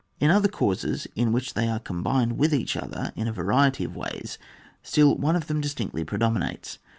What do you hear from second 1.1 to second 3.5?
in which they are combined with each other in a